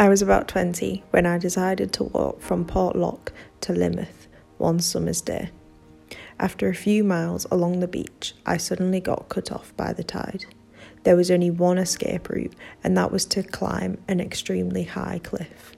I 0.00 0.08
was 0.08 0.22
about 0.22 0.48
20 0.48 1.04
when 1.10 1.26
I 1.26 1.36
decided 1.36 1.92
to 1.92 2.04
walk 2.04 2.40
from 2.40 2.64
Porlock 2.64 3.32
to 3.60 3.74
Lynmouth 3.74 4.28
one 4.56 4.80
summer's 4.80 5.20
day. 5.20 5.50
After 6.38 6.70
a 6.70 6.74
few 6.74 7.04
miles 7.04 7.46
along 7.50 7.80
the 7.80 7.86
beach, 7.86 8.32
I 8.46 8.56
suddenly 8.56 9.00
got 9.00 9.28
cut 9.28 9.52
off 9.52 9.76
by 9.76 9.92
the 9.92 10.02
tide. 10.02 10.46
There 11.02 11.16
was 11.16 11.30
only 11.30 11.50
one 11.50 11.76
escape 11.76 12.30
route, 12.30 12.54
and 12.82 12.96
that 12.96 13.12
was 13.12 13.26
to 13.26 13.42
climb 13.42 13.98
an 14.08 14.22
extremely 14.22 14.84
high 14.84 15.20
cliff. 15.22 15.76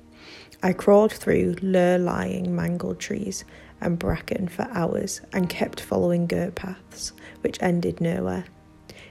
I 0.62 0.72
crawled 0.72 1.12
through 1.12 1.56
low 1.60 1.96
lying 1.96 2.54
mangled 2.54 3.00
trees 3.00 3.44
and 3.80 3.98
bracken 3.98 4.46
for 4.46 4.68
hours 4.70 5.20
and 5.32 5.50
kept 5.50 5.80
following 5.80 6.28
goat 6.28 6.54
paths, 6.54 7.12
which 7.40 7.60
ended 7.60 8.00
nowhere. 8.00 8.44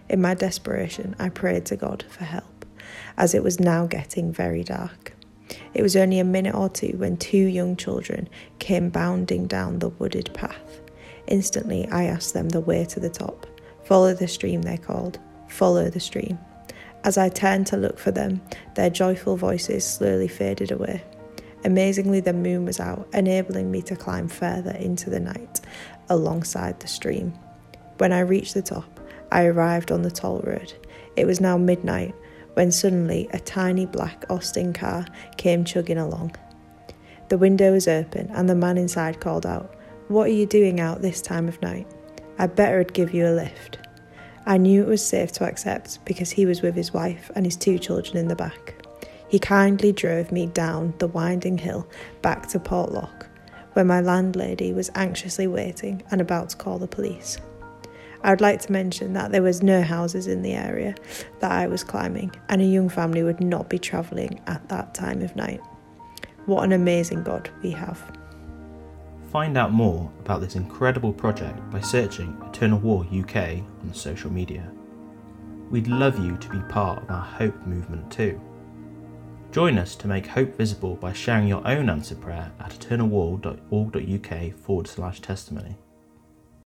In 0.07 0.21
my 0.21 0.35
desperation, 0.35 1.17
I 1.19 1.27
prayed 1.27 1.65
to 1.65 1.75
God 1.75 2.05
for 2.07 2.23
help, 2.23 2.60
as 3.17 3.33
it 3.33 3.43
was 3.43 3.59
now 3.59 3.85
getting 3.85 4.31
very 4.31 4.63
dark. 4.63 5.13
It 5.73 5.81
was 5.81 5.95
only 5.95 6.19
a 6.19 6.23
minute 6.23 6.55
or 6.55 6.69
two 6.69 6.95
when 6.97 7.17
two 7.17 7.37
young 7.37 7.75
children 7.75 8.29
came 8.59 8.89
bounding 8.89 9.47
down 9.47 9.79
the 9.79 9.89
wooded 9.89 10.33
path. 10.33 10.81
Instantly, 11.27 11.87
I 11.89 12.05
asked 12.05 12.33
them 12.33 12.49
the 12.49 12.61
way 12.61 12.85
to 12.85 12.99
the 12.99 13.09
top. 13.09 13.47
Follow 13.83 14.13
the 14.13 14.27
stream, 14.27 14.61
they 14.61 14.77
called. 14.77 15.19
Follow 15.47 15.89
the 15.89 15.99
stream. 15.99 16.37
As 17.03 17.17
I 17.17 17.29
turned 17.29 17.67
to 17.67 17.77
look 17.77 17.97
for 17.97 18.11
them, 18.11 18.41
their 18.75 18.89
joyful 18.89 19.35
voices 19.35 19.85
slowly 19.85 20.27
faded 20.27 20.71
away. 20.71 21.03
Amazingly, 21.63 22.19
the 22.19 22.33
moon 22.33 22.65
was 22.65 22.79
out, 22.79 23.07
enabling 23.13 23.71
me 23.71 23.81
to 23.83 23.95
climb 23.95 24.27
further 24.27 24.71
into 24.71 25.09
the 25.09 25.19
night 25.19 25.61
alongside 26.09 26.79
the 26.79 26.87
stream. 26.87 27.33
When 27.97 28.11
I 28.11 28.21
reached 28.21 28.53
the 28.53 28.61
top, 28.61 28.99
I 29.31 29.45
arrived 29.45 29.91
on 29.91 30.01
the 30.01 30.11
toll 30.11 30.41
road. 30.43 30.73
It 31.15 31.25
was 31.25 31.39
now 31.39 31.57
midnight 31.57 32.15
when 32.53 32.71
suddenly 32.71 33.29
a 33.31 33.39
tiny 33.39 33.85
black 33.85 34.25
Austin 34.29 34.73
car 34.73 35.05
came 35.37 35.63
chugging 35.63 35.97
along. 35.97 36.35
The 37.29 37.37
window 37.37 37.71
was 37.71 37.87
open, 37.87 38.29
and 38.31 38.49
the 38.49 38.55
man 38.55 38.77
inside 38.77 39.21
called 39.21 39.45
out, 39.45 39.73
what 40.07 40.27
are 40.27 40.33
you 40.33 40.45
doing 40.45 40.79
out 40.79 41.01
this 41.01 41.21
time 41.21 41.47
of 41.47 41.61
night? 41.61 41.87
I'd 42.37 42.55
better 42.55 42.83
give 42.83 43.13
you 43.13 43.27
a 43.27 43.31
lift. 43.31 43.77
I 44.45 44.57
knew 44.57 44.81
it 44.81 44.87
was 44.87 45.05
safe 45.05 45.31
to 45.33 45.45
accept 45.45 46.03
because 46.03 46.31
he 46.31 46.45
was 46.45 46.61
with 46.61 46.75
his 46.75 46.93
wife 46.93 47.31
and 47.35 47.45
his 47.45 47.55
two 47.55 47.77
children 47.79 48.17
in 48.17 48.27
the 48.27 48.35
back. 48.35 48.75
He 49.29 49.39
kindly 49.39 49.93
drove 49.93 50.31
me 50.31 50.47
down 50.47 50.93
the 50.97 51.07
winding 51.07 51.57
hill 51.57 51.87
back 52.21 52.47
to 52.49 52.59
Porlock, 52.59 53.27
where 53.73 53.85
my 53.85 54.01
landlady 54.01 54.73
was 54.73 54.91
anxiously 54.95 55.47
waiting 55.47 56.03
and 56.11 56.19
about 56.19 56.49
to 56.49 56.57
call 56.57 56.79
the 56.79 56.87
police. 56.87 57.37
I 58.23 58.29
would 58.29 58.41
like 58.41 58.61
to 58.61 58.71
mention 58.71 59.13
that 59.13 59.31
there 59.31 59.41
was 59.41 59.63
no 59.63 59.81
houses 59.81 60.27
in 60.27 60.41
the 60.43 60.53
area 60.53 60.95
that 61.39 61.51
I 61.51 61.67
was 61.67 61.83
climbing, 61.83 62.31
and 62.49 62.61
a 62.61 62.65
young 62.65 62.87
family 62.89 63.23
would 63.23 63.41
not 63.41 63.69
be 63.69 63.79
travelling 63.79 64.39
at 64.47 64.69
that 64.69 64.93
time 64.93 65.21
of 65.21 65.35
night. 65.35 65.61
What 66.45 66.63
an 66.63 66.71
amazing 66.71 67.23
God 67.23 67.49
we 67.63 67.71
have. 67.71 67.99
Find 69.31 69.57
out 69.57 69.71
more 69.71 70.11
about 70.19 70.41
this 70.41 70.55
incredible 70.55 71.13
project 71.13 71.57
by 71.71 71.79
searching 71.79 72.37
Eternal 72.45 72.79
Wall 72.79 73.05
UK 73.11 73.63
on 73.81 73.93
social 73.93 74.31
media. 74.31 74.69
We'd 75.69 75.87
love 75.87 76.23
you 76.23 76.37
to 76.37 76.49
be 76.49 76.59
part 76.69 77.01
of 77.01 77.09
our 77.09 77.23
Hope 77.23 77.55
movement 77.65 78.11
too. 78.11 78.39
Join 79.51 79.77
us 79.77 79.95
to 79.97 80.07
make 80.07 80.27
hope 80.27 80.55
visible 80.55 80.95
by 80.95 81.13
sharing 81.13 81.47
your 81.47 81.65
own 81.67 81.89
answer 81.89 82.15
prayer 82.15 82.51
at 82.59 82.71
eternalwall.org.uk 82.71 84.53
forward 84.59 84.87
slash 84.87 85.21
testimony. 85.21 85.77